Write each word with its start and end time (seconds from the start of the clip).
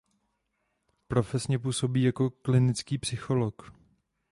Profesně 1.07 1.59
působí 1.59 2.03
jako 2.03 2.29
klinický 2.29 2.97
psycholog. 2.97 3.71